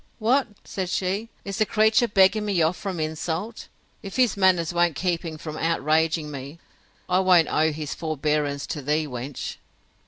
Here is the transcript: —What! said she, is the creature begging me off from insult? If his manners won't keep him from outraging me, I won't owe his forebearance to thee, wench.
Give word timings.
—What! 0.17 0.47
said 0.65 0.89
she, 0.89 1.29
is 1.45 1.57
the 1.59 1.65
creature 1.67 2.07
begging 2.07 2.43
me 2.43 2.59
off 2.63 2.75
from 2.75 2.99
insult? 2.99 3.67
If 4.01 4.15
his 4.15 4.35
manners 4.35 4.73
won't 4.73 4.95
keep 4.95 5.23
him 5.23 5.37
from 5.37 5.57
outraging 5.59 6.31
me, 6.31 6.57
I 7.07 7.19
won't 7.19 7.53
owe 7.53 7.71
his 7.71 7.93
forebearance 7.93 8.65
to 8.69 8.81
thee, 8.81 9.05
wench. 9.05 9.57